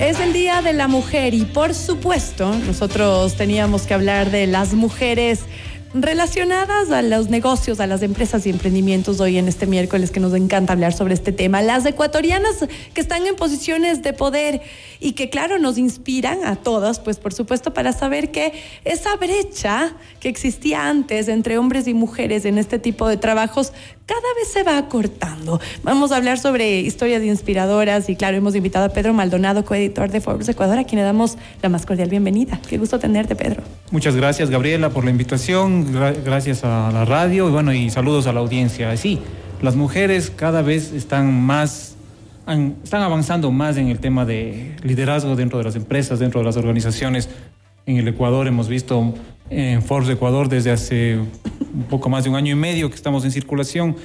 Es 0.00 0.18
el 0.18 0.32
Día 0.32 0.62
de 0.62 0.72
la 0.72 0.88
Mujer 0.88 1.34
y 1.34 1.44
por 1.44 1.74
supuesto 1.74 2.54
nosotros 2.66 3.34
teníamos 3.36 3.82
que 3.82 3.92
hablar 3.92 4.30
de 4.30 4.46
las 4.46 4.72
mujeres 4.72 5.40
relacionadas 5.92 6.90
a 6.90 7.02
los 7.02 7.30
negocios, 7.30 7.80
a 7.80 7.86
las 7.86 8.02
empresas 8.02 8.46
y 8.46 8.50
emprendimientos 8.50 9.18
hoy 9.20 9.38
en 9.38 9.48
este 9.48 9.66
miércoles 9.66 10.10
que 10.10 10.20
nos 10.20 10.34
encanta 10.34 10.72
hablar 10.72 10.92
sobre 10.92 11.14
este 11.14 11.32
tema. 11.32 11.62
Las 11.62 11.84
ecuatorianas 11.84 12.64
que 12.94 13.00
están 13.00 13.26
en 13.26 13.34
posiciones 13.34 14.02
de 14.02 14.12
poder 14.12 14.62
y 15.00 15.12
que 15.12 15.30
claro 15.30 15.58
nos 15.58 15.78
inspiran 15.78 16.44
a 16.44 16.56
todas, 16.56 17.00
pues 17.00 17.18
por 17.18 17.32
supuesto 17.32 17.74
para 17.74 17.92
saber 17.92 18.30
que 18.30 18.52
esa 18.84 19.16
brecha 19.16 19.92
que 20.20 20.28
existía 20.28 20.88
antes 20.88 21.26
entre 21.28 21.58
hombres 21.58 21.88
y 21.88 21.94
mujeres 21.94 22.44
en 22.44 22.58
este 22.58 22.78
tipo 22.78 23.08
de 23.08 23.16
trabajos 23.16 23.72
cada 24.10 24.34
vez 24.34 24.48
se 24.52 24.64
va 24.64 24.76
acortando. 24.76 25.60
Vamos 25.84 26.10
a 26.10 26.16
hablar 26.16 26.36
sobre 26.36 26.80
historias 26.80 27.22
inspiradoras 27.22 28.08
y 28.08 28.16
claro, 28.16 28.36
hemos 28.36 28.56
invitado 28.56 28.86
a 28.86 28.88
Pedro 28.88 29.12
Maldonado, 29.12 29.64
coeditor 29.64 30.10
de 30.10 30.20
Forbes 30.20 30.48
Ecuador, 30.48 30.78
a 30.78 30.84
quien 30.84 30.98
le 30.98 31.04
damos 31.04 31.36
la 31.62 31.68
más 31.68 31.86
cordial 31.86 32.08
bienvenida. 32.08 32.60
Qué 32.68 32.76
gusto 32.76 32.98
tenerte, 32.98 33.36
Pedro. 33.36 33.62
Muchas 33.92 34.16
gracias, 34.16 34.50
Gabriela, 34.50 34.90
por 34.90 35.04
la 35.04 35.10
invitación, 35.12 35.79
gracias 36.24 36.64
a 36.64 36.90
la 36.92 37.04
radio 37.04 37.48
y 37.48 37.52
bueno, 37.52 37.72
y 37.72 37.90
saludos 37.90 38.26
a 38.26 38.32
la 38.32 38.40
audiencia. 38.40 38.96
Sí, 38.96 39.20
las 39.62 39.76
mujeres 39.76 40.30
cada 40.34 40.62
vez 40.62 40.92
están 40.92 41.32
más 41.32 41.96
están 42.82 43.02
avanzando 43.02 43.50
más 43.50 43.76
en 43.76 43.88
el 43.88 44.00
tema 44.00 44.24
de 44.24 44.74
liderazgo 44.82 45.36
dentro 45.36 45.58
de 45.58 45.64
las 45.64 45.76
empresas, 45.76 46.18
dentro 46.18 46.40
de 46.40 46.46
las 46.46 46.56
organizaciones. 46.56 47.28
En 47.86 47.96
el 47.96 48.08
Ecuador 48.08 48.46
hemos 48.46 48.68
visto 48.68 49.14
en 49.50 49.82
Forbes 49.82 50.08
Ecuador 50.10 50.48
desde 50.48 50.70
hace 50.70 51.18
un 51.18 51.84
poco 51.88 52.08
más 52.08 52.24
de 52.24 52.30
un 52.30 52.36
año 52.36 52.52
y 52.52 52.56
medio 52.56 52.88
que 52.88 52.96
estamos 52.96 53.24
en 53.24 53.30
circulación, 53.30 53.96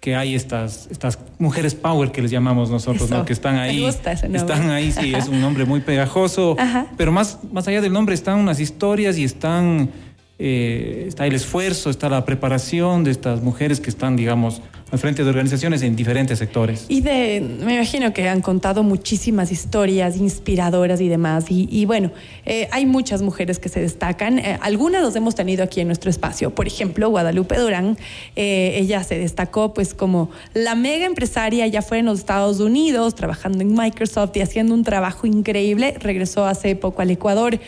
que 0.00 0.14
hay 0.14 0.34
estas, 0.34 0.88
estas 0.90 1.18
mujeres 1.38 1.74
power 1.74 2.12
que 2.12 2.22
les 2.22 2.30
llamamos 2.30 2.70
nosotros, 2.70 3.10
¿no? 3.10 3.24
que 3.24 3.32
están 3.32 3.56
ahí. 3.56 3.84
Están 3.84 4.70
ahí, 4.70 4.92
sí, 4.92 5.12
es 5.14 5.28
un 5.28 5.40
nombre 5.40 5.64
muy 5.64 5.80
pegajoso, 5.80 6.56
pero 6.96 7.10
más, 7.10 7.38
más 7.52 7.66
allá 7.66 7.80
del 7.80 7.92
nombre 7.92 8.14
están 8.14 8.38
unas 8.38 8.60
historias 8.60 9.18
y 9.18 9.24
están, 9.24 9.90
eh, 10.40 11.06
está 11.08 11.26
el 11.26 11.34
esfuerzo, 11.34 11.90
está 11.90 12.08
la 12.08 12.24
preparación 12.24 13.02
de 13.02 13.10
estas 13.10 13.42
mujeres 13.42 13.80
que 13.80 13.90
están, 13.90 14.14
digamos, 14.14 14.62
al 14.92 14.98
frente 15.00 15.24
de 15.24 15.28
organizaciones 15.28 15.82
en 15.82 15.96
diferentes 15.96 16.38
sectores. 16.38 16.86
Y 16.88 17.00
de, 17.00 17.40
me 17.40 17.74
imagino 17.74 18.12
que 18.12 18.28
han 18.28 18.40
contado 18.40 18.84
muchísimas 18.84 19.50
historias 19.50 20.16
inspiradoras 20.16 21.00
y 21.00 21.08
demás. 21.08 21.46
Y, 21.48 21.84
bueno, 21.86 22.12
eh, 22.46 22.68
hay 22.70 22.86
muchas 22.86 23.20
mujeres 23.20 23.58
que 23.58 23.68
se 23.68 23.80
destacan. 23.80 24.38
Eh, 24.38 24.58
algunas 24.62 25.02
las 25.02 25.16
hemos 25.16 25.34
tenido 25.34 25.64
aquí 25.64 25.80
en 25.80 25.88
nuestro 25.88 26.08
espacio. 26.08 26.54
Por 26.54 26.68
ejemplo, 26.68 27.10
Guadalupe 27.10 27.58
Durán, 27.58 27.98
ella 28.36 29.02
se 29.02 29.18
destacó 29.18 29.74
pues 29.74 29.92
como 29.92 30.30
la 30.54 30.76
mega 30.76 31.04
empresaria, 31.04 31.66
ya 31.66 31.82
fue 31.82 31.98
en 31.98 32.06
los 32.06 32.20
Estados 32.20 32.60
Unidos, 32.60 33.16
trabajando 33.16 33.60
en 33.60 33.74
Microsoft 33.74 34.36
y 34.36 34.40
haciendo 34.40 34.72
un 34.72 34.84
trabajo 34.84 35.26
increíble. 35.26 35.96
Regresó 35.98 36.46
hace 36.46 36.76
poco 36.76 37.02
al 37.02 37.10
Ecuador 37.10 37.58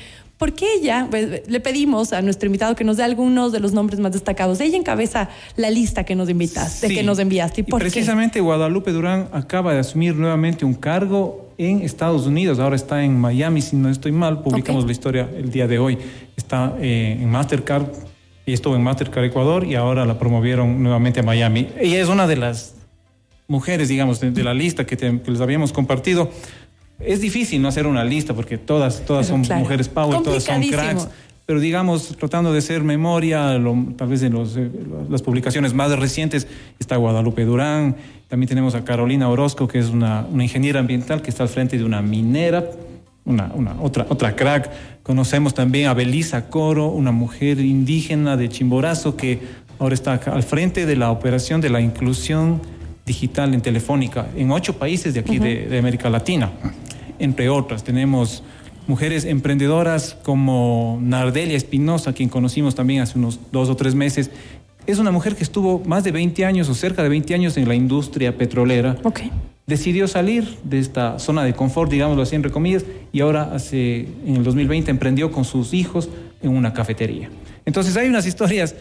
porque 0.41 0.65
ella, 0.73 1.07
pues, 1.11 1.43
le 1.47 1.61
pedimos 1.61 2.15
a 2.15 2.23
nuestro 2.23 2.47
invitado 2.47 2.75
que 2.75 2.83
nos 2.83 2.97
dé 2.97 3.03
algunos 3.03 3.53
de 3.53 3.61
los 3.61 3.75
nombres 3.75 4.01
más 4.01 4.13
destacados. 4.13 4.59
Ella 4.63 4.79
encabeza 4.79 5.29
la 5.55 5.69
lista 5.69 6.05
que 6.05 6.15
nos 6.15 6.31
invitas, 6.31 6.81
de 6.81 6.89
que 6.89 7.03
nos 7.03 7.19
enviaste. 7.19 7.61
¿Y, 7.61 7.65
precisamente 7.65 8.41
Guadalupe 8.41 8.91
Durán 8.91 9.29
acaba 9.33 9.75
de 9.75 9.81
asumir 9.81 10.15
nuevamente 10.15 10.65
un 10.65 10.73
cargo 10.73 11.51
en 11.59 11.83
Estados 11.83 12.27
Unidos. 12.27 12.59
Ahora 12.59 12.75
está 12.75 13.05
en 13.05 13.21
Miami, 13.21 13.61
si 13.61 13.77
no 13.77 13.91
estoy 13.91 14.13
mal. 14.13 14.43
Publicamos 14.43 14.87
la 14.87 14.93
historia 14.93 15.29
el 15.37 15.51
día 15.51 15.69
de 15.69 15.79
hoy. 15.79 15.99
Está 16.39 16.75
eh, 16.81 17.19
en 17.21 17.29
Mastercard 17.29 17.89
y 18.47 18.55
estuvo 18.55 18.75
en 18.75 18.83
Mastercard 18.83 19.27
Ecuador 19.27 19.67
y 19.67 19.75
ahora 19.75 20.07
la 20.07 20.19
promovieron 20.19 20.83
nuevamente 20.83 21.21
a 21.21 21.23
Miami. 21.23 21.69
Ella 21.79 22.01
es 22.01 22.09
una 22.09 22.27
de 22.27 22.37
las 22.37 22.77
mujeres, 23.47 23.91
digamos, 23.91 24.21
de, 24.21 24.43
la 24.43 24.55
lista 24.55 24.87
que, 24.87 24.97
que 24.97 25.31
les 25.31 25.41
habíamos 25.43 25.75
compartido 25.75 26.31
es 27.01 27.21
difícil 27.21 27.63
no 27.63 27.69
hacer 27.69 27.87
una 27.87 28.05
lista 28.05 28.35
porque 28.35 28.59
todas, 28.59 29.05
todas 29.05 29.27
son 29.27 29.41
mujeres 29.41 29.89
power, 29.89 30.23
todas 30.23 30.45
son 30.45 30.63
cracks. 30.63 31.09
Pero 31.47 31.59
digamos, 31.59 32.17
tratando 32.17 32.53
de 32.53 32.59
hacer 32.59 32.85
memoria, 32.85 33.61
tal 33.97 34.09
vez 34.09 34.23
en 34.23 34.35
los, 34.35 34.57
eh, 34.57 34.71
las 35.09 35.21
publicaciones 35.21 35.75
más 35.75 35.91
recientes, 35.99 36.47
está 36.79 36.95
Guadalupe 36.95 37.45
Durán, 37.45 37.97
también 38.29 38.49
tenemos 38.49 38.77
a 38.77 38.85
Carolina 38.85 39.29
Orozco, 39.29 39.67
que 39.67 39.81
es 39.81 39.89
una, 39.89 40.25
una 40.31 40.45
ingeniera 40.45 40.79
ambiental 40.79 41.23
que 41.23 41.31
está 41.31 41.43
al 41.43 41.49
frente 41.49 41.77
de 41.77 41.83
una 41.83 42.03
minera, 42.03 42.71
una, 43.25 43.51
una, 43.53 43.75
otra, 43.83 44.07
otra 44.09 44.37
crack. 44.37 44.71
Conocemos 45.03 45.53
también 45.53 45.89
a 45.89 45.95
Belisa 45.95 46.49
Coro, 46.49 46.87
una 46.87 47.11
mujer 47.11 47.59
indígena 47.59 48.37
de 48.37 48.49
Chimborazo 48.49 49.17
que 49.17 49.41
ahora 49.81 49.95
está 49.95 50.15
al 50.15 50.45
frente 50.45 50.87
de 50.87 50.95
la 50.95 51.11
operación 51.11 51.61
de 51.61 51.71
la 51.71 51.81
inclusión 51.81 52.61
digital 53.05 53.55
en 53.55 53.61
Telefónica 53.61 54.29
en 54.37 54.53
ocho 54.53 54.79
países 54.79 55.15
de 55.15 55.21
aquí 55.21 55.41
de, 55.41 55.67
de 55.67 55.79
América 55.79 56.09
Latina 56.09 56.53
entre 57.21 57.49
otras. 57.49 57.85
Tenemos 57.85 58.43
mujeres 58.87 59.25
emprendedoras 59.25 60.17
como 60.23 60.99
Nardelia 61.01 61.57
Espinosa, 61.57 62.13
quien 62.13 62.29
conocimos 62.29 62.75
también 62.75 63.01
hace 63.01 63.19
unos 63.19 63.39
dos 63.53 63.69
o 63.69 63.77
tres 63.77 63.95
meses. 63.95 64.31
Es 64.87 64.99
una 64.99 65.13
mujer 65.13 65.37
que 65.37 65.45
estuvo 65.45 65.81
más 65.85 66.03
de 66.03 66.11
20 66.11 66.45
años 66.45 66.69
o 66.69 66.75
cerca 66.75 67.03
de 67.03 67.09
20 67.09 67.35
años 67.35 67.57
en 67.57 67.69
la 67.69 67.75
industria 67.75 68.37
petrolera. 68.37 68.97
Okay. 69.05 69.31
Decidió 69.67 70.09
salir 70.09 70.59
de 70.65 70.81
esta 70.81 71.21
zona 71.21 71.45
de 71.45 71.53
confort, 71.53 71.91
digámoslo 71.91 72.23
así 72.23 72.35
entre 72.35 72.51
comillas, 72.51 72.85
y 73.13 73.21
ahora 73.21 73.55
hace, 73.55 74.09
en 74.27 74.37
el 74.37 74.43
2020 74.43 74.91
emprendió 74.91 75.31
con 75.31 75.45
sus 75.45 75.73
hijos 75.73 76.09
en 76.43 76.51
una 76.51 76.73
cafetería. 76.73 77.31
Entonces 77.67 77.97
hay 77.97 78.09
unas 78.09 78.27
historias 78.27 78.75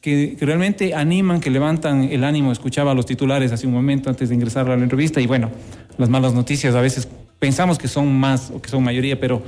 que, 0.00 0.34
que, 0.36 0.44
realmente 0.44 0.94
animan, 0.94 1.40
que 1.40 1.50
levantan 1.50 2.04
el 2.04 2.24
ánimo. 2.24 2.50
Escuchaba 2.50 2.94
los 2.94 3.06
titulares 3.06 3.52
hace 3.52 3.68
un 3.68 3.72
momento 3.72 4.10
antes 4.10 4.30
de 4.30 4.34
ingresar 4.34 4.68
a 4.68 4.76
la 4.76 4.82
entrevista 4.82 5.20
y 5.20 5.28
bueno, 5.28 5.50
las 5.98 6.08
malas 6.08 6.34
noticias 6.34 6.74
a 6.74 6.80
veces 6.80 7.06
pensamos 7.42 7.76
que 7.76 7.88
son 7.88 8.14
más 8.14 8.52
o 8.54 8.62
que 8.62 8.70
son 8.70 8.84
mayoría, 8.84 9.18
pero 9.18 9.42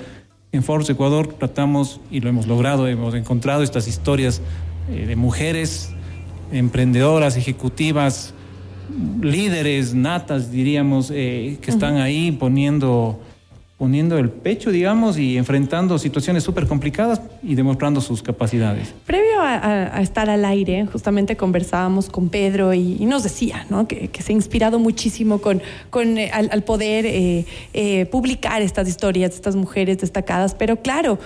en 0.51 0.65
Forbes 0.65 0.91
Ecuador 0.91 1.29
tratamos 1.29 2.01
y 2.11 2.19
lo 2.19 2.29
hemos 2.29 2.49
logrado, 2.49 2.89
hemos 2.89 3.15
encontrado 3.15 3.63
estas 3.63 3.87
historias 3.87 4.43
eh, 4.91 5.07
de 5.07 5.15
mujeres 5.15 5.91
emprendedoras, 6.51 7.37
ejecutivas, 7.37 8.35
líderes 9.23 9.95
natas, 9.95 10.51
diríamos, 10.51 11.13
eh, 11.15 11.57
que 11.63 11.71
están 11.71 11.99
ahí 11.99 12.33
poniendo 12.33 13.21
poniendo 13.79 14.19
el 14.19 14.31
pecho, 14.31 14.71
digamos, 14.71 15.19
y 15.19 15.37
enfrentando 15.37 15.99
situaciones 15.99 16.43
súper 16.43 16.67
complicadas 16.67 17.21
y 17.43 17.55
demostrando 17.55 18.01
sus 18.01 18.23
capacidades. 18.23 18.93
Previo 19.07 19.34
a, 19.55 20.01
estar 20.03 20.31
al 20.31 20.45
aire, 20.45 20.87
justamente 20.87 21.37
conversábamos 21.37 22.09
con 22.09 22.29
Pedro 22.29 22.75
y, 22.75 23.05
nos 23.07 23.23
decía 23.23 23.67
que, 23.89 24.11
se 24.23 24.33
ha 24.33 24.35
inspirado 24.35 24.79
muchísimo 24.79 25.41
con, 25.41 25.63
con 25.91 26.19
eh, 26.19 26.31
al, 26.33 26.63
poder 26.63 27.07
eh, 27.07 27.45
eh, 27.73 28.07
publicar 28.07 28.63
estas 28.63 28.89
historias 28.89 29.31
de 29.31 29.37
estas 29.37 29.57
mujeres 29.57 29.99
destacadas, 29.99 30.55
pero 30.55 30.77
claro, 30.77 31.19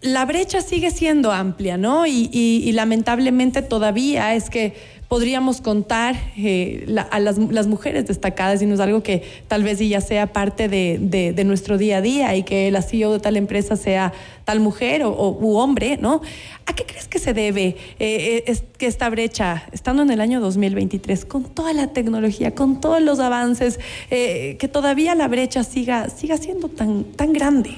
la 0.00 0.24
brecha 0.26 0.60
sigue 0.60 0.90
siendo 0.90 1.32
amplia, 1.32 1.76
¿no? 1.78 2.06
y 2.06 2.70
lamentablemente 2.72 3.62
todavía 3.62 4.34
es 4.34 4.50
que 4.50 4.74
podríamos 5.08 5.60
contar 5.60 6.16
eh, 6.36 6.86
a 7.10 7.20
las, 7.20 7.38
mujeres 7.38 8.06
destacadas 8.06 8.62
y 8.62 8.66
no 8.66 8.74
es 8.74 8.80
algo 8.80 9.02
que 9.02 9.22
tal 9.48 9.62
vez 9.62 9.78
ya 9.78 10.00
sea 10.00 10.32
parte 10.32 10.68
de, 10.68 11.44
nuestro 11.44 11.78
día 11.78 11.98
a 11.98 12.00
día 12.00 12.36
y 12.36 12.42
que 12.42 12.70
la 12.70 12.82
CEO 12.82 13.12
de 13.12 13.20
tal 13.20 13.36
empresa 13.36 13.76
sea 13.76 14.12
tal 14.44 14.60
mujer 14.60 15.02
o, 15.04 15.12
u 15.12 15.56
hombre, 15.56 15.98
¿no? 16.00 16.20
¿A 16.66 16.74
qué 16.74 16.84
crees 16.84 17.08
que 17.08 17.18
se 17.18 17.34
debe 17.34 17.76
eh, 17.98 18.44
eh, 18.46 18.58
que 18.78 18.86
esta 18.86 19.08
brecha, 19.10 19.64
estando 19.72 20.02
en 20.02 20.10
el 20.10 20.20
año 20.20 20.40
2023, 20.40 21.24
con 21.24 21.44
toda 21.44 21.72
la 21.72 21.88
tecnología, 21.88 22.54
con 22.54 22.80
todos 22.80 23.02
los 23.02 23.20
avances, 23.20 23.78
que 24.08 24.70
todavía 24.72 25.14
la 25.14 25.28
brecha 25.28 25.64
siga, 25.64 26.08
siga 26.08 26.36
siendo 26.36 26.68
tan, 26.68 27.04
tan 27.04 27.32
grande? 27.32 27.76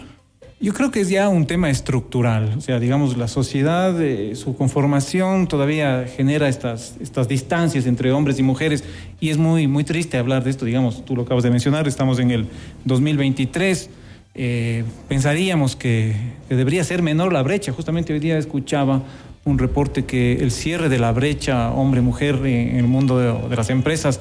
Yo 0.59 0.73
creo 0.73 0.91
que 0.91 1.03
es 1.03 1.11
ya 1.11 1.29
un 1.29 1.47
tema 1.47 1.69
estructural, 1.69 2.55
o 2.57 2.61
sea, 2.63 2.81
digamos, 2.81 3.19
la 3.19 3.29
sociedad, 3.29 4.01
eh, 4.01 4.35
su 4.37 4.57
conformación 4.57 5.49
todavía 5.49 6.07
genera 6.07 6.49
estas, 6.49 6.97
estas 6.99 7.29
distancias 7.29 7.85
entre 7.85 8.11
hombres 8.11 8.39
y 8.39 8.43
mujeres 8.43 8.83
y 9.21 9.29
es 9.29 9.37
muy, 9.37 9.67
muy 9.67 9.85
triste 9.85 10.17
hablar 10.17 10.45
de 10.45 10.51
esto, 10.51 10.65
digamos, 10.65 11.05
tú 11.05 11.15
lo 11.15 11.25
acabas 11.25 11.45
de 11.45 11.51
mencionar, 11.51 11.87
estamos 11.87 12.19
en 12.21 12.31
el 12.31 12.47
2023, 12.87 13.91
eh, 14.35 14.85
pensaríamos 15.09 15.77
que, 15.77 16.17
debería 16.49 16.85
ser 16.85 17.03
menor 17.03 17.35
la 17.35 17.43
brecha, 17.43 17.71
justamente 17.71 18.15
hoy 18.15 18.19
día 18.19 18.39
escuchaba 18.39 19.03
un 19.45 19.59
reporte 19.59 20.07
que 20.07 20.37
el 20.37 20.51
cierre 20.51 20.89
de 20.89 20.99
la 20.99 21.13
brecha 21.13 21.71
hombre-mujer 21.71 22.37
en 22.47 22.77
el 22.77 22.87
mundo 22.87 23.19
de, 23.19 23.51
de 23.51 23.57
las 23.57 23.69
empresas 23.69 24.21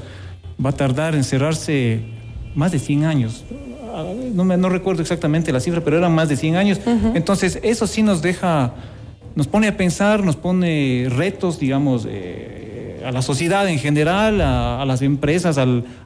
va 0.64 0.72
a 0.72 0.74
tardar 0.74 1.16
en 1.16 1.24
cerrarse 1.24 2.02
más 2.56 2.74
de 2.74 2.80
100 2.80 3.06
años 3.06 3.46
no, 4.04 4.44
me, 4.44 4.58
no 4.58 4.70
recuerdo 4.70 5.02
exactamente 5.02 5.52
la 5.52 5.60
cifra, 5.60 5.82
pero 5.82 5.98
eran 5.98 6.14
más 6.14 6.30
de 6.30 6.36
100 6.36 6.56
años. 6.56 6.80
Entonces, 7.14 7.60
eso 7.64 7.88
sí 7.88 8.04
nos 8.04 8.22
deja, 8.22 8.74
nos 9.36 9.48
pone 9.48 9.68
a 9.68 9.78
pensar, 9.78 10.24
nos 10.24 10.36
pone 10.36 11.08
retos, 11.10 11.60
digamos, 11.60 12.06
eh, 12.10 13.04
a 13.06 13.12
la 13.12 13.22
sociedad 13.22 13.68
en 13.70 13.80
general, 13.80 14.42
a, 14.42 14.84
las 14.86 15.02
empresas, 15.02 15.58
a 15.58 15.66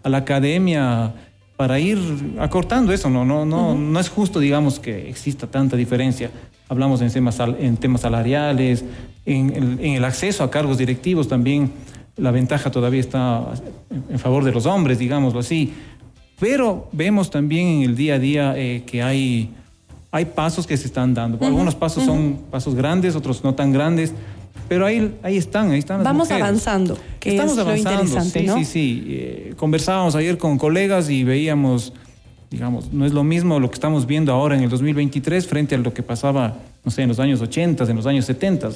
la 0.10 0.18
academia, 0.18 1.14
para 1.56 1.80
ir 1.80 1.98
acortando 2.40 2.94
eso. 2.94 3.10
No, 3.10 3.26
no, 3.26 3.46
no, 3.46 3.76
no 3.76 4.00
es 4.00 4.10
justo, 4.10 4.40
digamos, 4.40 4.80
que 4.80 5.10
exista 5.10 5.48
tanta 5.48 5.76
diferencia. 5.76 6.32
Hablamos 6.68 7.02
en 7.02 7.12
temas, 7.12 7.40
en 7.60 7.78
temas 7.78 8.02
salariales, 8.02 8.84
en 9.26 9.50
el, 9.50 9.86
en 9.86 9.94
el 9.94 10.06
acceso 10.06 10.44
a 10.44 10.52
cargos 10.52 10.78
directivos 10.78 11.28
también. 11.28 11.72
La 12.18 12.32
ventaja 12.32 12.70
todavía 12.70 13.00
está 13.00 13.46
en 14.10 14.20
favor 14.20 14.44
de 14.44 14.52
los 14.52 14.66
hombres, 14.66 15.00
digámoslo 15.00 15.40
así 15.40 15.74
pero 16.40 16.88
vemos 16.92 17.30
también 17.30 17.68
en 17.68 17.82
el 17.84 17.96
día 17.96 18.16
a 18.16 18.20
día 18.20 18.54
eh, 18.58 18.84
que 18.86 19.04
hay, 19.04 19.54
hay 20.12 20.26
pasos 20.26 20.66
que 20.66 20.78
se 20.78 20.88
están 20.88 21.14
dando. 21.14 21.44
Algunos 21.46 21.76
pasos 21.76 22.06
son 22.06 22.40
pasos 22.50 22.76
grandes, 22.76 23.16
otros 23.16 23.44
no 23.44 23.56
tan 23.56 23.72
grandes, 23.72 24.14
pero 24.70 24.86
ahí, 24.86 25.16
ahí 25.24 25.36
están, 25.36 25.72
ahí 25.72 25.80
están. 25.80 26.04
Vamos 26.04 26.30
avanzando, 26.32 26.98
que 27.20 27.32
Estamos 27.32 27.54
es 27.54 27.60
avanzando, 27.60 27.90
lo 27.90 28.04
interesante, 28.04 28.40
sí, 28.40 28.48
sí, 28.48 28.66
sí. 28.66 29.06
Eh, 29.08 29.54
conversábamos 29.58 30.16
ayer 30.16 30.38
con 30.38 30.58
colegas 30.58 31.10
y 31.10 31.24
veíamos, 31.24 31.92
digamos, 32.52 32.94
no 32.94 33.06
es 33.06 33.12
lo 33.12 33.24
mismo 33.24 33.60
lo 33.60 33.70
que 33.70 33.74
estamos 33.74 34.06
viendo 34.06 34.32
ahora 34.32 34.56
en 34.56 34.64
el 34.64 34.70
2023 34.70 35.48
frente 35.48 35.76
a 35.76 35.80
lo 35.80 35.92
que 35.94 36.04
pasaba, 36.04 36.56
no 36.86 36.92
sé, 36.92 37.02
en 37.02 37.10
los 37.10 37.20
años 37.20 37.42
80, 37.42 37.84
en 37.84 37.96
los 37.96 38.06
años 38.06 38.26
70. 38.26 38.70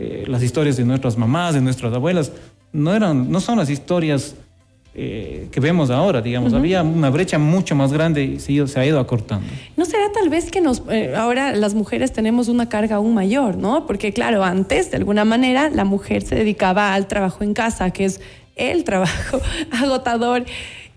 Eh, 0.00 0.24
las 0.26 0.42
historias 0.42 0.76
de 0.76 0.84
nuestras 0.84 1.16
mamás, 1.16 1.54
de 1.54 1.60
nuestras 1.60 1.92
abuelas, 1.94 2.32
no, 2.72 2.94
eran, 2.94 3.30
no 3.30 3.40
son 3.40 3.58
las 3.58 3.70
historias 3.70 4.34
eh, 5.00 5.46
que 5.52 5.60
vemos 5.60 5.90
ahora, 5.90 6.20
digamos. 6.20 6.52
Había 6.52 6.82
una 6.82 7.08
brecha 7.08 7.38
mucho 7.38 7.76
más 7.76 7.92
grande 7.92 8.24
y 8.24 8.40
se, 8.40 8.80
ha 8.80 8.84
ido 8.84 8.98
acortando. 8.98 9.46
¿No 9.76 9.84
será 9.84 10.10
tal 10.12 10.28
vez 10.28 10.50
que 10.50 10.60
nos, 10.60 10.82
eh, 10.90 11.14
ahora 11.16 11.52
las 11.52 11.74
mujeres 11.74 12.12
tenemos 12.12 12.48
una 12.48 12.68
carga 12.68 12.96
aún 12.96 13.14
mayor, 13.14 13.56
¿no? 13.56 13.86
Porque 13.86 14.12
claro, 14.12 14.42
antes 14.42 14.90
de 14.90 14.96
alguna 14.96 15.24
manera 15.24 15.70
la 15.70 15.84
mujer 15.84 16.22
se 16.22 16.34
dedicaba 16.34 16.94
al 16.94 17.06
trabajo 17.06 17.44
en 17.44 17.54
casa, 17.54 17.92
que 17.92 18.06
es 18.06 18.20
el 18.56 18.82
trabajo 18.82 19.40
agotador 19.70 20.44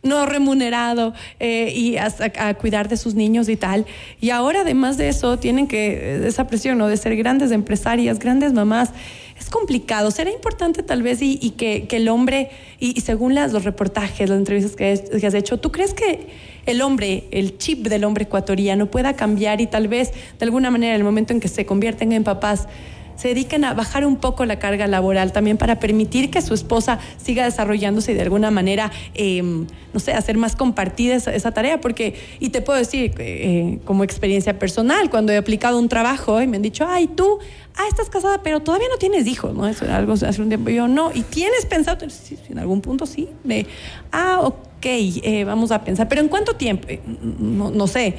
no 0.01 0.25
remunerado 0.25 1.13
eh, 1.39 1.71
y 1.75 1.97
a, 1.97 2.11
a, 2.39 2.55
cuidar 2.55 2.89
de 2.89 2.97
sus 2.97 3.13
niños 3.13 3.49
y 3.49 3.55
tal. 3.55 3.85
Y 4.19 4.31
ahora, 4.31 4.61
además 4.61 4.97
de 4.97 5.09
eso, 5.09 5.37
tienen 5.37 5.67
que, 5.67 6.25
esa 6.25 6.47
presión, 6.47 6.79
¿no? 6.79 6.87
De 6.87 6.97
ser 6.97 7.15
grandes 7.15 7.51
empresarias, 7.51 8.17
grandes 8.17 8.51
mamás 8.51 8.89
es 9.41 9.49
complicado. 9.49 10.11
Será 10.11 10.29
importante 10.31 10.83
tal 10.83 11.01
vez 11.01 11.19
y, 11.21 11.49
que, 11.51 11.87
el 11.89 12.09
hombre, 12.09 12.51
y, 12.79 13.01
según 13.01 13.33
las, 13.33 13.51
los 13.51 13.63
reportajes, 13.63 14.29
las 14.29 14.37
entrevistas 14.37 14.75
que, 14.75 15.25
has 15.25 15.33
hecho, 15.33 15.57
¿tú 15.57 15.71
crees 15.71 15.95
que 15.95 16.27
el 16.67 16.81
hombre, 16.83 17.23
el 17.31 17.57
chip 17.57 17.87
del 17.87 18.03
hombre 18.03 18.25
ecuatoriano 18.25 18.85
pueda 18.85 19.15
cambiar 19.15 19.59
y 19.59 19.65
tal 19.65 19.87
vez 19.87 20.11
de 20.37 20.45
alguna 20.45 20.69
manera 20.69 20.95
el 20.95 21.03
momento 21.03 21.33
en 21.33 21.39
que 21.39 21.47
se 21.47 21.65
convierten 21.65 22.11
en 22.11 22.23
papás 22.23 22.67
se 23.21 23.27
dediquen 23.27 23.63
a 23.65 23.75
bajar 23.75 24.03
un 24.03 24.15
poco 24.15 24.45
la 24.45 24.57
carga 24.57 24.87
laboral 24.87 25.31
también 25.31 25.55
para 25.55 25.79
permitir 25.79 26.31
que 26.31 26.41
su 26.41 26.55
esposa 26.55 26.97
siga 27.23 27.45
desarrollándose 27.45 28.13
y 28.13 28.15
de 28.15 28.23
alguna 28.23 28.49
manera, 28.49 28.91
em, 29.13 29.67
no 29.93 29.99
sé, 29.99 30.13
hacer 30.13 30.37
más 30.37 30.55
compartida 30.55 31.13
esa, 31.13 31.51
tarea. 31.51 31.79
Porque, 31.79 32.15
y 32.39 32.49
te 32.49 32.63
puedo 32.63 32.79
decir, 32.79 33.13
eh, 33.19 33.77
como 33.85 34.03
experiencia 34.03 34.57
personal, 34.57 35.11
cuando 35.11 35.31
he 35.31 35.37
aplicado 35.37 35.77
un 35.77 35.87
trabajo 35.87 36.41
y 36.41 36.47
me 36.47 36.57
han 36.57 36.63
dicho, 36.63 36.87
ay, 36.89 37.05
tú, 37.05 37.37
ah, 37.75 37.83
estás 37.87 38.09
casada, 38.09 38.41
pero 38.41 38.61
todavía 38.61 38.87
no 38.89 38.97
tienes 38.97 39.27
hijos, 39.27 39.53
¿no? 39.53 39.67
Eso 39.67 39.85
era 39.85 39.97
algo 39.97 40.13
hace 40.13 40.41
un 40.41 40.47
tiempo. 40.47 40.71
Yo 40.71 40.87
no, 40.87 41.11
y 41.13 41.21
tienes 41.21 41.67
pensado, 41.67 42.09
sí, 42.09 42.39
en 42.49 42.57
algún 42.57 42.81
punto 42.81 43.05
sí, 43.05 43.29
de, 43.43 43.67
ah, 44.11 44.39
ok, 44.41 44.83
eh, 44.83 45.43
vamos 45.45 45.69
a 45.69 45.83
pensar, 45.83 46.07
pero 46.09 46.21
¿en 46.21 46.27
cuánto 46.27 46.55
tiempo? 46.55 46.87
Eh, 46.89 47.01
no, 47.39 47.69
no 47.69 47.85
sé 47.85 48.15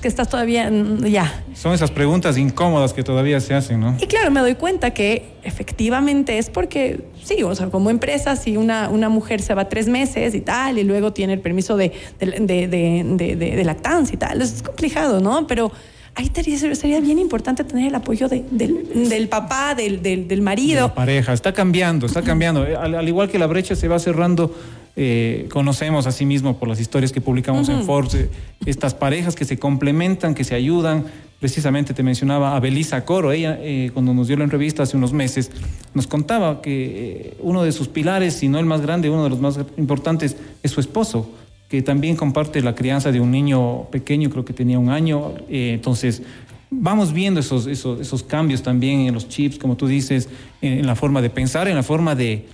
que 0.00 0.08
estás 0.08 0.28
todavía 0.28 0.70
ya. 1.02 1.44
Son 1.54 1.72
esas 1.72 1.90
preguntas 1.90 2.36
incómodas 2.36 2.92
que 2.92 3.02
todavía 3.02 3.40
se 3.40 3.54
hacen, 3.54 3.80
¿no? 3.80 3.96
Y 4.00 4.06
claro, 4.06 4.30
me 4.30 4.40
doy 4.40 4.54
cuenta 4.54 4.92
que 4.92 5.34
efectivamente 5.42 6.38
es 6.38 6.50
porque, 6.50 7.04
sí, 7.22 7.42
o 7.42 7.54
sea, 7.54 7.70
como 7.70 7.90
empresa, 7.90 8.36
si 8.36 8.56
una, 8.56 8.88
una 8.88 9.08
mujer 9.08 9.40
se 9.42 9.54
va 9.54 9.68
tres 9.68 9.88
meses 9.88 10.34
y 10.34 10.40
tal, 10.40 10.78
y 10.78 10.84
luego 10.84 11.12
tiene 11.12 11.34
el 11.34 11.40
permiso 11.40 11.76
de, 11.76 11.92
de, 12.20 13.62
lactancia 13.64 14.14
y 14.14 14.18
tal, 14.18 14.42
es 14.42 14.62
complicado, 14.62 15.20
¿no? 15.20 15.46
Pero 15.46 15.72
ahí 16.14 16.30
sería 16.74 17.00
bien 17.00 17.18
importante 17.18 17.64
tener 17.64 17.88
el 17.88 17.94
apoyo 17.94 18.28
del, 18.28 18.44
del, 18.50 19.28
papá, 19.28 19.74
del, 19.74 20.02
del, 20.02 20.42
marido. 20.42 20.88
la 20.88 20.94
pareja, 20.94 21.32
está 21.32 21.52
cambiando, 21.52 22.06
está 22.06 22.22
cambiando. 22.22 22.62
al, 22.78 23.08
igual 23.08 23.30
que 23.30 23.38
la 23.38 23.46
brecha 23.46 23.74
se 23.74 23.88
va 23.88 23.98
cerrando 23.98 24.54
eh, 24.96 25.48
conocemos 25.50 26.06
a 26.06 26.12
sí 26.12 26.24
mismo 26.24 26.56
por 26.56 26.68
las 26.68 26.78
historias 26.78 27.10
que 27.10 27.20
publicamos 27.20 27.68
en 27.68 27.84
Forbes, 27.84 28.14
eh, 28.14 28.30
estas 28.64 28.94
parejas 28.94 29.34
que 29.34 29.44
se 29.44 29.58
complementan, 29.58 30.34
que 30.34 30.44
se 30.44 30.54
ayudan. 30.54 31.06
Precisamente 31.40 31.94
te 31.94 32.04
mencionaba 32.04 32.56
a 32.56 32.60
Belisa 32.60 33.04
Coro, 33.04 33.32
ella 33.32 33.58
eh, 33.60 33.90
cuando 33.92 34.14
nos 34.14 34.28
dio 34.28 34.36
la 34.36 34.44
entrevista 34.44 34.84
hace 34.84 34.96
unos 34.96 35.12
meses, 35.12 35.50
nos 35.94 36.06
contaba 36.06 36.62
que 36.62 37.36
uno 37.40 37.64
de 37.64 37.72
sus 37.72 37.88
pilares, 37.88 38.34
si 38.34 38.48
no 38.48 38.60
el 38.60 38.66
más 38.66 38.80
grande, 38.82 39.10
uno 39.10 39.24
de 39.24 39.30
los 39.30 39.40
más 39.40 39.58
importantes, 39.76 40.36
es 40.62 40.70
su 40.70 40.80
esposo, 40.80 41.28
que 41.68 41.82
también 41.82 42.14
comparte 42.14 42.62
la 42.62 42.76
crianza 42.76 43.10
de 43.10 43.20
un 43.20 43.32
niño 43.32 43.90
pequeño, 43.90 44.30
creo 44.30 44.44
que 44.44 44.52
tenía 44.52 44.78
un 44.78 44.90
año. 44.90 45.34
entonces, 45.48 46.22
vamos 46.70 47.12
viendo 47.12 47.40
esos, 47.40 47.66
esos, 47.66 48.00
esos 48.00 48.22
cambios 48.22 48.62
también 48.62 49.00
en 49.00 49.12
los 49.12 49.28
chips, 49.28 49.58
como 49.58 49.76
tú 49.76 49.86
dices, 49.86 50.28
en 50.62 50.86
la 50.86 50.94
forma 50.94 51.20
de 51.20 51.30
pensar, 51.30 51.68
en 51.68 51.74
la 51.74 51.82
forma 51.82 52.14
de 52.14 52.46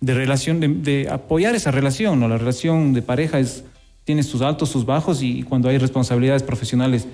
de 0.00 0.14
relación, 0.14 0.60
de, 0.60 1.08
apoyar 1.10 1.54
esa 1.54 1.70
relación, 1.70 2.20
¿no? 2.20 2.28
La 2.28 2.38
relación 2.38 2.92
de 2.92 3.02
pareja 3.02 3.38
es, 3.38 3.64
tiene 4.04 4.22
sus 4.22 4.42
altos, 4.42 4.68
sus 4.68 4.84
bajos 4.84 5.22
y 5.22 5.42
cuando 5.42 5.68
hay 5.68 5.78
responsabilidades 5.78 6.42
profesionales 6.42 7.06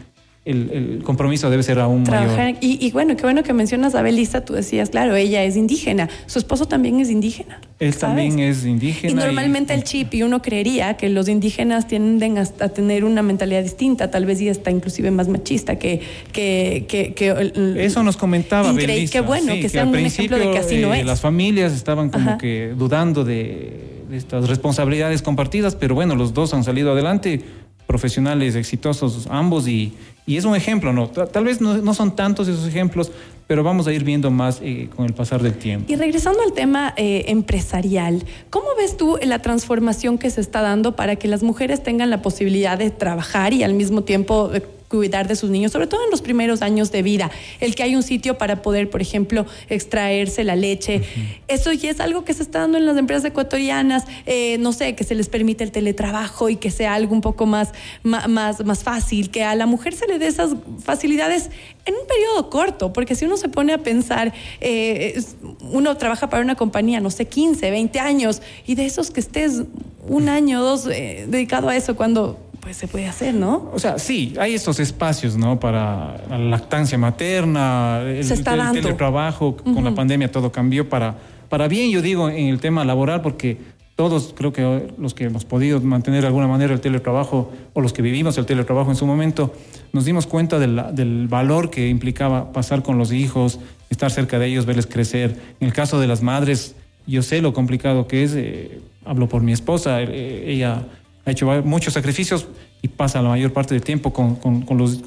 el, 0.46 1.02
compromiso 1.04 1.50
debe 1.50 1.62
ser 1.62 1.78
aún 1.78 2.02
mayor. 2.04 2.56
Y, 2.60 2.90
bueno, 2.92 3.14
qué 3.16 3.22
bueno 3.22 3.42
que 3.42 3.52
mencionas 3.52 3.94
a 3.94 4.02
Belisa, 4.02 4.44
tú 4.44 4.54
decías, 4.54 4.90
claro, 4.90 5.14
ella 5.14 5.44
es 5.44 5.56
indígena, 5.56 6.08
su 6.26 6.38
esposo 6.38 6.66
también 6.66 6.98
es 7.00 7.10
indígena. 7.10 7.60
Él 7.78 7.94
también 7.96 8.38
es 8.38 8.64
indígena. 8.64 9.12
Y 9.12 9.14
normalmente 9.14 9.74
el 9.74 9.84
chip, 9.84 10.14
y 10.14 10.22
uno 10.22 10.40
creería 10.40 10.96
que 10.96 11.08
los 11.10 11.28
indígenas 11.28 11.86
tienden 11.86 12.38
a, 12.38 12.46
tener 12.46 13.04
una 13.04 13.22
mentalidad 13.22 13.62
distinta, 13.62 14.10
tal 14.10 14.24
vez 14.24 14.40
y 14.40 14.48
hasta 14.48 14.70
inclusive 14.70 15.10
más 15.10 15.28
machista 15.28 15.76
que... 15.78 16.00
que, 16.32 16.86
que, 16.88 17.52
Eso 17.76 18.02
nos 18.02 18.16
comentaba 18.16 18.72
Belisa. 18.72 19.12
Qué 19.12 19.20
bueno 19.20 19.52
que, 19.54 19.68
sea 19.68 19.84
un 19.84 19.96
ejemplo 19.96 20.38
de 20.38 20.50
que 20.50 20.58
así 20.58 20.78
no 20.78 20.94
eh, 20.94 21.00
es. 21.00 21.06
Las 21.06 21.20
familias 21.20 21.72
estaban 21.72 22.08
como 22.08 22.38
que 22.38 22.74
dudando 22.76 23.24
de, 23.24 24.00
de 24.10 24.16
estas 24.16 24.48
responsabilidades 24.48 25.22
compartidas, 25.22 25.76
pero 25.76 25.94
bueno, 25.94 26.16
los 26.16 26.34
dos 26.34 26.52
han 26.52 26.64
salido 26.64 26.92
adelante 26.92 27.42
profesionales 27.90 28.54
exitosos 28.54 29.26
ambos 29.28 29.66
y, 29.66 29.92
y 30.24 30.36
es 30.36 30.44
un 30.44 30.54
ejemplo, 30.54 30.92
¿no? 30.92 31.08
Tal 31.08 31.42
vez 31.42 31.60
no, 31.60 31.92
son 31.92 32.14
tantos 32.14 32.46
esos 32.46 32.68
ejemplos, 32.68 33.10
pero 33.48 33.64
vamos 33.64 33.88
a 33.88 33.92
ir 33.92 34.04
viendo 34.04 34.30
más 34.30 34.60
eh, 34.62 34.88
con 34.94 35.06
el 35.06 35.12
pasar 35.12 35.42
del 35.42 35.54
tiempo. 35.54 35.92
Y 35.92 35.96
regresando 35.96 36.40
al 36.40 36.52
tema 36.52 36.94
eh, 36.96 37.24
empresarial, 37.26 38.22
¿cómo 38.48 38.68
ves 38.78 38.96
tú 38.96 39.18
la 39.24 39.40
transformación 39.40 40.18
que 40.18 40.30
se 40.30 40.40
está 40.40 40.62
dando 40.62 40.94
para 40.94 41.16
que 41.16 41.26
las 41.26 41.42
mujeres 41.42 41.82
tengan 41.82 42.10
la 42.10 42.22
posibilidad 42.22 42.78
de 42.78 42.90
trabajar 42.90 43.52
y 43.54 43.64
al 43.64 43.74
mismo 43.74 44.04
tiempo 44.04 44.52
eh, 44.54 44.62
cuidar 44.90 45.28
de 45.28 45.36
sus 45.36 45.50
niños, 45.50 45.70
sobre 45.70 45.86
todo 45.86 46.04
en 46.04 46.10
los 46.10 46.20
primeros 46.20 46.62
años 46.62 46.90
de 46.90 47.02
vida. 47.02 47.30
El 47.60 47.76
que 47.76 47.84
hay 47.84 47.94
un 47.94 48.02
sitio 48.02 48.36
para 48.36 48.60
poder, 48.60 48.90
por 48.90 49.00
ejemplo, 49.00 49.46
extraerse 49.68 50.42
la 50.42 50.56
leche. 50.56 51.02
Eso 51.46 51.72
ya 51.72 51.90
es 51.90 52.00
algo 52.00 52.24
que 52.24 52.34
se 52.34 52.42
está 52.42 52.58
dando 52.58 52.76
en 52.76 52.86
las 52.86 52.96
empresas 52.96 53.24
ecuatorianas. 53.24 54.04
Eh, 54.26 54.58
no 54.58 54.72
sé, 54.72 54.96
que 54.96 55.04
se 55.04 55.14
les 55.14 55.28
permite 55.28 55.62
el 55.62 55.70
teletrabajo 55.70 56.48
y 56.48 56.56
que 56.56 56.72
sea 56.72 56.94
algo 56.94 57.14
un 57.14 57.20
poco 57.20 57.46
más, 57.46 57.72
más, 58.02 58.64
más 58.64 58.82
fácil, 58.82 59.30
que 59.30 59.44
a 59.44 59.54
la 59.54 59.66
mujer 59.66 59.94
se 59.94 60.08
le 60.08 60.18
dé 60.18 60.26
esas 60.26 60.56
facilidades 60.82 61.50
en 61.84 61.94
un 61.94 62.06
periodo 62.08 62.50
corto, 62.50 62.92
porque 62.92 63.14
si 63.14 63.24
uno 63.24 63.36
se 63.36 63.48
pone 63.48 63.72
a 63.72 63.78
pensar, 63.78 64.34
eh, 64.60 65.22
uno 65.60 65.96
trabaja 65.96 66.28
para 66.28 66.42
una 66.42 66.56
compañía, 66.56 67.00
no 67.00 67.10
sé, 67.10 67.26
15, 67.26 67.70
20 67.70 68.00
años, 68.00 68.42
y 68.66 68.74
de 68.74 68.86
esos 68.86 69.12
que 69.12 69.20
estés 69.20 69.62
un 70.08 70.28
año 70.28 70.60
o 70.60 70.64
dos 70.64 70.86
eh, 70.86 71.26
dedicado 71.28 71.68
a 71.68 71.76
eso, 71.76 71.94
cuando 71.94 72.49
pues 72.60 72.76
se 72.76 72.88
puede 72.88 73.06
hacer, 73.06 73.34
¿no? 73.34 73.70
O 73.72 73.78
sea, 73.78 73.98
sí, 73.98 74.34
hay 74.38 74.54
estos 74.54 74.80
espacios, 74.80 75.36
¿no? 75.36 75.58
Para 75.58 76.16
la 76.28 76.38
lactancia 76.38 76.98
materna, 76.98 78.02
el, 78.02 78.24
se 78.24 78.34
está 78.34 78.54
el, 78.54 78.80
teletrabajo, 78.80 79.56
con 79.56 79.82
la 79.82 79.94
pandemia 79.94 80.30
todo 80.30 80.52
cambió 80.52 80.88
para, 80.88 81.16
para 81.48 81.68
bien, 81.68 81.90
yo 81.90 82.02
digo, 82.02 82.28
en 82.28 82.48
el 82.48 82.60
tema 82.60 82.84
laboral, 82.84 83.22
porque 83.22 83.58
todos 84.00 84.32
creo 84.34 84.50
que 84.50 84.94
los 84.96 85.12
que 85.12 85.24
hemos 85.24 85.44
podido 85.44 85.78
mantener 85.80 86.22
de 86.22 86.28
alguna 86.28 86.46
manera 86.46 86.72
el 86.72 86.80
teletrabajo 86.80 87.52
o 87.74 87.82
los 87.82 87.92
que 87.92 88.00
vivimos 88.00 88.38
el 88.38 88.46
teletrabajo 88.46 88.90
en 88.90 88.96
su 88.96 89.04
momento, 89.04 89.52
nos 89.92 90.06
dimos 90.06 90.26
cuenta 90.26 90.58
del, 90.58 91.26
valor 91.28 91.68
que 91.68 91.88
implicaba 91.88 92.50
pasar 92.52 92.82
con 92.82 92.96
los 92.96 93.12
hijos, 93.12 93.58
estar 93.90 94.10
cerca 94.10 94.38
de 94.38 94.46
ellos, 94.46 94.64
verles 94.64 94.86
crecer. 94.86 95.36
En 95.60 95.66
el 95.66 95.74
caso 95.74 96.00
de 96.00 96.06
las 96.06 96.22
madres, 96.22 96.74
yo 97.06 97.22
sé 97.22 97.42
lo 97.42 97.52
complicado 97.52 98.06
que 98.06 98.22
es, 98.22 98.32
eh, 98.34 98.80
hablo 99.04 99.28
por 99.28 99.42
mi 99.42 99.52
esposa, 99.52 100.00
eh, 100.00 100.44
ella 100.46 100.86
ha 101.30 101.32
hecho 101.32 101.62
muchos 101.64 101.94
sacrificios 101.94 102.46
y 102.82 102.88
pasa 102.88 103.22
la 103.22 103.28
mayor 103.28 103.52
parte 103.52 103.74
del 103.74 103.82
tiempo 103.82 104.12
con, 104.12 104.38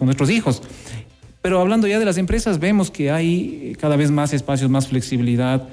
nuestros 0.02 0.30
hijos. 0.30 0.62
Pero 1.42 1.60
hablando 1.60 1.88
ya 1.88 2.00
de 2.00 2.06
las 2.06 2.18
empresas, 2.18 2.60
vemos 2.60 2.90
que 2.90 3.12
hay 3.12 3.76
cada 3.80 3.98
vez 3.98 4.10
más 4.10 4.34
espacios, 4.34 4.70
más 4.70 4.88
flexibilidad. 4.88 5.68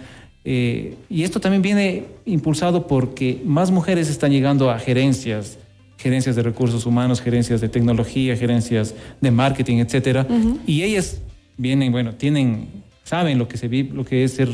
Eh, 0.44 0.96
y 1.08 1.22
esto 1.22 1.38
también 1.38 1.62
viene 1.62 2.04
impulsado 2.24 2.86
porque 2.86 3.40
más 3.44 3.70
mujeres 3.70 4.10
están 4.10 4.32
llegando 4.32 4.70
a 4.70 4.78
gerencias, 4.78 5.58
gerencias 5.96 6.34
de 6.34 6.42
recursos 6.42 6.86
humanos, 6.86 7.20
gerencias 7.20 7.60
de 7.60 7.68
tecnología, 7.68 8.36
gerencias 8.36 8.94
de 9.20 9.30
marketing, 9.30 9.78
etcétera. 9.78 10.26
Y 10.66 10.82
ellas 10.82 11.20
vienen, 11.56 11.92
bueno, 11.92 12.14
tienen, 12.14 12.68
saben 13.04 13.38
lo 13.38 13.46
que 13.46 13.56
se 13.56 13.68
vive, 13.68 13.94
lo 13.94 14.04
que 14.04 14.24
es 14.24 14.32
ser 14.32 14.48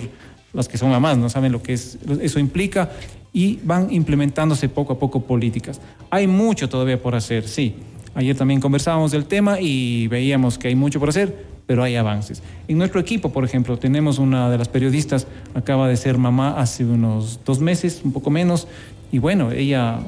las 0.52 0.68
que 0.68 0.78
son 0.78 0.90
mamás, 0.90 1.18
no 1.18 1.28
saben 1.28 1.52
lo 1.52 1.62
que 1.62 1.74
es, 1.74 1.98
eso 2.20 2.38
implica 2.38 2.90
y 3.36 3.58
van 3.64 3.92
implementándose 3.92 4.70
poco 4.70 4.94
a 4.94 4.98
poco 4.98 5.20
políticas. 5.20 5.78
Hay 6.08 6.26
mucho 6.26 6.70
todavía 6.70 7.02
por 7.02 7.14
hacer, 7.14 7.46
sí. 7.46 7.74
Ayer 8.14 8.34
también 8.34 8.62
conversábamos 8.62 9.10
del 9.10 9.26
tema 9.26 9.60
y 9.60 10.08
veíamos 10.08 10.56
que 10.56 10.68
hay 10.68 10.74
mucho 10.74 10.98
por 10.98 11.10
hacer, 11.10 11.44
pero 11.66 11.82
hay 11.82 11.96
avances. 11.96 12.42
En 12.66 12.78
nuestro 12.78 12.98
equipo, 12.98 13.28
por 13.32 13.44
ejemplo, 13.44 13.76
tenemos 13.76 14.18
una 14.18 14.48
de 14.48 14.56
las 14.56 14.68
periodistas, 14.68 15.26
acaba 15.52 15.86
de 15.86 15.98
ser 15.98 16.16
mamá 16.16 16.58
hace 16.58 16.86
unos 16.86 17.40
dos 17.44 17.60
meses, 17.60 18.00
un 18.02 18.12
poco 18.12 18.30
menos, 18.30 18.68
y 19.12 19.18
bueno, 19.18 19.52
ella 19.52 19.98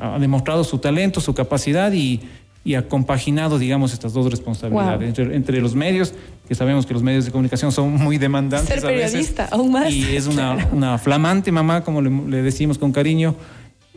ha 0.00 0.18
demostrado 0.18 0.64
su 0.64 0.78
talento, 0.78 1.20
su 1.20 1.34
capacidad 1.34 1.92
y, 1.92 2.22
y 2.64 2.74
ha 2.74 2.88
compaginado, 2.88 3.58
digamos, 3.58 3.92
estas 3.92 4.12
dos 4.12 4.30
responsabilidades 4.30 5.18
entre, 5.18 5.60
los 5.60 5.74
medios, 5.74 6.14
que 6.46 6.54
sabemos 6.54 6.86
que 6.86 6.94
los 6.94 7.02
medios 7.02 7.24
de 7.24 7.32
comunicación 7.32 7.72
son 7.72 7.94
muy 7.96 8.18
demandantes. 8.18 8.68
Ser 8.68 8.82
periodista, 8.82 9.48
aún 9.50 9.72
más. 9.72 9.92
Y 9.92 10.16
es 10.16 10.26
una, 10.26 10.68
una 10.72 10.98
flamante 10.98 11.50
mamá, 11.50 11.82
como 11.82 12.00
le, 12.00 12.42
decimos 12.42 12.78
con 12.78 12.92
cariño. 12.92 13.34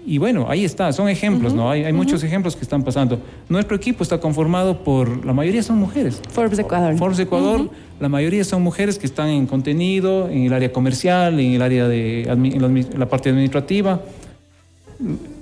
Y 0.08 0.20
bueno, 0.20 0.46
ahí 0.50 0.66
está, 0.66 0.92
son 0.94 1.10
ejemplos, 1.10 1.54
¿no? 1.54 1.70
Hay, 1.70 1.84
hay 1.84 1.94
muchos 1.94 2.24
ejemplos 2.24 2.56
que 2.56 2.62
están 2.62 2.84
pasando. 2.84 3.20
Nuestro 3.50 3.76
equipo 3.76 4.04
está 4.04 4.20
conformado 4.20 4.84
por, 4.84 5.26
la 5.26 5.34
mayoría 5.34 5.64
son 5.64 5.78
mujeres. 5.78 6.22
Forbes 6.30 6.60
Ecuador. 6.60 6.96
Forbes 6.96 7.20
Ecuador, 7.20 7.70
la 8.00 8.10
mayoría 8.10 8.44
son 8.44 8.62
mujeres 8.62 9.00
que 9.00 9.08
están 9.08 9.30
en 9.30 9.48
contenido, 9.48 10.30
en 10.30 10.44
el 10.44 10.54
área 10.54 10.72
comercial, 10.72 11.40
en 11.40 11.54
el 11.54 11.62
área 11.62 11.88
de 11.88 12.24
en 12.24 13.00
la 13.00 13.10
parte 13.10 13.30
administrativa. 13.30 14.02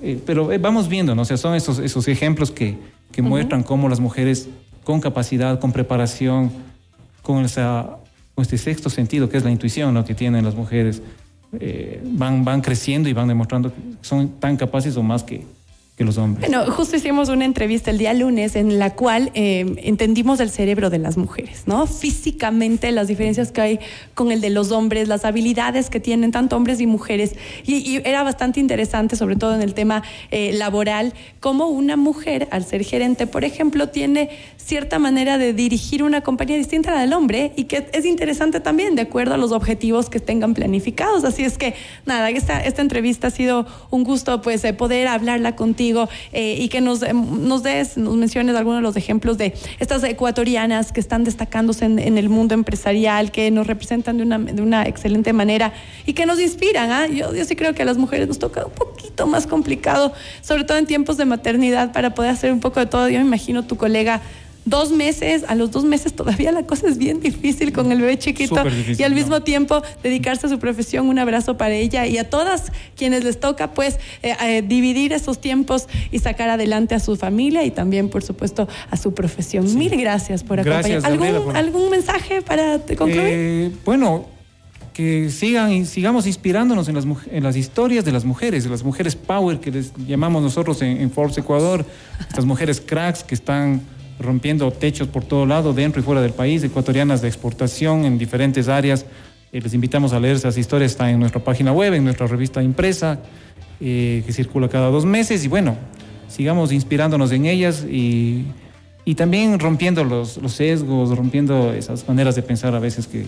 Eh, 0.02 0.18
pero 0.24 0.50
eh, 0.52 0.58
vamos 0.58 0.88
viendo, 0.88 1.14
¿no? 1.14 1.22
O 1.22 1.24
sea, 1.24 1.36
son 1.36 1.54
esos, 1.54 1.78
esos 1.78 2.08
ejemplos 2.08 2.50
que, 2.50 2.76
que 3.14 3.22
muestran 3.22 3.62
cómo 3.62 3.88
las 3.88 4.00
mujeres 4.00 4.48
con 4.82 5.00
capacidad, 5.00 5.60
con 5.60 5.70
preparación, 5.70 6.50
con, 7.22 7.44
esa, 7.44 7.98
con 8.34 8.42
este 8.42 8.58
sexto 8.58 8.90
sentido 8.90 9.28
que 9.28 9.36
es 9.36 9.44
la 9.44 9.52
intuición 9.52 9.94
¿no? 9.94 10.04
que 10.04 10.14
tienen 10.14 10.44
las 10.44 10.56
mujeres, 10.56 11.00
eh, 11.60 12.02
van, 12.04 12.44
van 12.44 12.60
creciendo 12.60 13.08
y 13.08 13.12
van 13.12 13.28
demostrando 13.28 13.72
que 13.72 13.80
son 14.00 14.28
tan 14.40 14.56
capaces 14.56 14.96
o 14.96 15.02
más 15.04 15.22
que, 15.22 15.46
que 15.96 16.02
los 16.02 16.18
hombres. 16.18 16.50
Bueno, 16.50 16.72
justo 16.72 16.96
hicimos 16.96 17.28
una 17.28 17.44
entrevista 17.44 17.92
el 17.92 17.98
día 17.98 18.12
lunes 18.14 18.56
en 18.56 18.80
la 18.80 18.94
cual 18.96 19.30
eh, 19.34 19.76
entendimos 19.84 20.40
el 20.40 20.50
cerebro 20.50 20.90
de 20.90 20.98
las 20.98 21.16
mujeres, 21.16 21.62
¿no? 21.66 21.86
Físicamente 21.86 22.90
las 22.90 23.06
diferencias 23.06 23.52
que 23.52 23.60
hay 23.60 23.80
con 24.14 24.32
el 24.32 24.40
de 24.40 24.50
los 24.50 24.72
hombres, 24.72 25.06
las 25.06 25.24
habilidades 25.24 25.90
que 25.90 26.00
tienen 26.00 26.32
tanto 26.32 26.56
hombres 26.56 26.80
y 26.80 26.88
mujeres. 26.88 27.36
Y, 27.64 28.00
era 28.04 28.24
bastante 28.24 28.58
interesante, 28.58 29.14
sobre 29.14 29.36
todo 29.36 29.54
en 29.54 29.62
el 29.62 29.72
tema 29.72 30.02
eh, 30.32 30.52
laboral, 30.54 31.14
cómo 31.38 31.68
una 31.68 31.96
mujer, 31.96 32.48
al 32.50 32.64
ser 32.64 32.82
gerente, 32.82 33.28
por 33.28 33.44
ejemplo, 33.44 33.88
tiene 33.88 34.30
cierta 34.56 34.98
manera 34.98 35.38
de 35.38 35.52
dirigir 35.52 36.02
una 36.02 36.22
compañía 36.22 36.56
distinta 36.56 36.90
a 36.90 36.94
la 36.94 37.00
del 37.02 37.12
hombre 37.12 37.52
y 37.54 37.64
que 37.64 37.86
es 37.92 38.04
interesante 38.04 38.58
también 38.58 38.96
de 38.96 39.02
acuerdo 39.02 39.34
a 39.34 39.36
los 39.36 39.52
objetivos 39.52 40.10
que 40.10 40.18
tengan 40.18 40.54
planificados. 40.54 41.22
Así 41.22 41.44
es 41.44 41.56
que, 41.56 41.74
nada, 42.04 42.30
esta, 42.30 42.58
esta 42.58 42.82
entrevista 42.82 43.28
ha 43.28 43.30
sido 43.30 43.66
un 43.90 44.02
gusto, 44.02 44.42
pues, 44.42 44.64
poder 44.76 45.06
hablarla 45.06 45.54
contigo 45.54 45.83
eh, 46.32 46.56
y 46.58 46.68
que 46.68 46.80
nos, 46.80 47.02
em, 47.02 47.46
nos 47.46 47.62
des, 47.62 47.96
nos 47.96 48.16
menciones 48.16 48.56
algunos 48.56 48.78
de 48.78 48.82
los 48.82 48.96
ejemplos 48.96 49.38
de 49.38 49.54
estas 49.78 50.02
ecuatorianas 50.04 50.92
que 50.92 51.00
están 51.00 51.24
destacándose 51.24 51.84
en, 51.84 52.18
el 52.18 52.28
mundo 52.28 52.54
empresarial, 52.54 53.30
que 53.30 53.50
nos 53.50 53.66
representan 53.66 54.16
de 54.16 54.22
una, 54.22 54.38
de 54.38 54.62
una 54.62 54.86
excelente 54.86 55.32
manera 55.32 55.72
y 56.06 56.12
que 56.12 56.26
nos 56.26 56.40
inspiran. 56.40 56.90
¿ah? 56.90 57.06
Yo, 57.06 57.34
yo 57.34 57.44
sí 57.44 57.56
creo 57.56 57.74
que 57.74 57.82
a 57.82 57.84
las 57.84 57.98
mujeres 57.98 58.28
nos 58.28 58.38
toca 58.38 58.64
un 58.64 58.72
poquito 58.72 59.26
más 59.26 59.46
complicado, 59.46 60.12
sobre 60.40 60.64
todo 60.64 60.78
en 60.78 60.86
tiempos 60.86 61.16
de 61.16 61.24
maternidad, 61.24 61.92
para 61.92 62.14
poder 62.14 62.30
hacer 62.30 62.52
un 62.52 62.60
poco 62.60 62.80
de 62.80 62.86
todo. 62.86 63.08
Yo 63.08 63.18
me 63.18 63.26
imagino 63.26 63.64
tu 63.64 63.76
colega 63.76 64.22
dos 64.64 64.92
meses, 64.92 65.44
a 65.46 65.54
los 65.54 65.70
dos 65.70 65.84
meses 65.84 66.14
todavía 66.14 66.52
la 66.52 66.64
cosa 66.64 66.88
es 66.88 66.98
bien 66.98 67.20
difícil 67.20 67.72
con 67.72 67.92
el 67.92 68.00
bebé 68.00 68.18
chiquito 68.18 68.56
y 68.96 69.02
al 69.02 69.14
mismo 69.14 69.42
tiempo 69.42 69.82
dedicarse 70.02 70.46
a 70.46 70.50
su 70.50 70.58
profesión, 70.58 71.08
un 71.08 71.18
abrazo 71.18 71.56
para 71.56 71.74
ella 71.74 72.06
y 72.06 72.18
a 72.18 72.30
todas 72.30 72.72
quienes 72.96 73.24
les 73.24 73.40
toca 73.40 73.72
pues 73.72 73.98
eh, 74.22 74.34
eh, 74.42 74.62
dividir 74.66 75.12
esos 75.12 75.40
tiempos 75.40 75.86
y 76.10 76.18
sacar 76.18 76.48
adelante 76.48 76.94
a 76.94 77.00
su 77.00 77.16
familia 77.16 77.64
y 77.64 77.70
también 77.70 78.08
por 78.08 78.22
supuesto 78.22 78.68
a 78.90 78.96
su 78.96 79.12
profesión. 79.14 79.76
Mil 79.76 79.96
gracias 79.96 80.42
por 80.42 80.60
acompañarnos. 80.60 81.04
¿Algún, 81.04 81.56
¿Algún 81.56 81.90
mensaje 81.90 82.42
para 82.42 82.78
concluir? 82.78 83.20
Eh, 83.20 83.70
bueno, 83.84 84.26
que 84.94 85.28
sigan 85.28 85.72
y 85.72 85.84
sigamos 85.84 86.26
inspirándonos 86.26 86.88
en 86.88 86.94
las, 86.94 87.04
en 87.30 87.42
las 87.42 87.56
historias 87.56 88.04
de 88.04 88.12
las 88.12 88.24
mujeres, 88.24 88.64
de 88.64 88.70
las 88.70 88.84
mujeres 88.84 89.16
power 89.16 89.58
que 89.58 89.70
les 89.72 89.92
llamamos 90.06 90.42
nosotros 90.42 90.80
en, 90.82 91.00
en 91.00 91.10
Forbes 91.10 91.36
Ecuador, 91.36 91.84
estas 92.20 92.44
mujeres 92.44 92.80
cracks 92.80 93.24
que 93.24 93.34
están 93.34 93.82
rompiendo 94.18 94.70
techos 94.70 95.08
por 95.08 95.24
todo 95.24 95.46
lado, 95.46 95.72
dentro 95.72 96.00
y 96.00 96.04
fuera 96.04 96.20
del 96.20 96.32
país, 96.32 96.62
ecuatorianas 96.62 97.22
de 97.22 97.28
exportación 97.28 98.04
en 98.04 98.18
diferentes 98.18 98.68
áreas. 98.68 99.06
Eh, 99.52 99.60
les 99.60 99.74
invitamos 99.74 100.12
a 100.12 100.20
leer 100.20 100.36
esas 100.36 100.56
historias, 100.56 100.92
está 100.92 101.10
en 101.10 101.20
nuestra 101.20 101.42
página 101.42 101.72
web, 101.72 101.94
en 101.94 102.04
nuestra 102.04 102.26
revista 102.26 102.62
impresa, 102.62 103.20
eh, 103.80 104.22
que 104.26 104.32
circula 104.32 104.68
cada 104.68 104.88
dos 104.88 105.04
meses. 105.04 105.44
Y 105.44 105.48
bueno, 105.48 105.76
sigamos 106.28 106.72
inspirándonos 106.72 107.32
en 107.32 107.46
ellas 107.46 107.84
y, 107.88 108.46
y 109.04 109.14
también 109.14 109.58
rompiendo 109.58 110.04
los, 110.04 110.36
los, 110.38 110.52
sesgos, 110.52 111.16
rompiendo 111.16 111.72
esas 111.72 112.06
maneras 112.08 112.34
de 112.34 112.42
pensar 112.42 112.74
a 112.74 112.78
veces 112.78 113.06
que, 113.06 113.26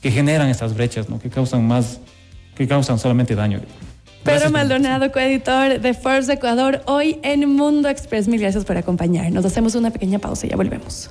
que 0.00 0.10
generan 0.10 0.48
esas 0.48 0.74
brechas, 0.74 1.08
¿no? 1.08 1.20
que 1.20 1.30
causan 1.30 1.66
más, 1.66 2.00
que 2.54 2.66
causan 2.66 2.98
solamente 2.98 3.34
daño. 3.34 3.60
Pedro 4.24 4.50
Maldonado, 4.50 5.10
coeditor 5.10 5.80
de 5.80 5.94
Forbes 5.94 6.28
Ecuador, 6.28 6.82
hoy 6.86 7.18
en 7.22 7.48
Mundo 7.48 7.88
Express. 7.88 8.28
Mil 8.28 8.40
gracias 8.40 8.64
por 8.64 8.76
acompañarnos. 8.76 9.44
Hacemos 9.44 9.74
una 9.74 9.90
pequeña 9.90 10.20
pausa 10.20 10.46
y 10.46 10.50
ya 10.50 10.56
volvemos. 10.56 11.10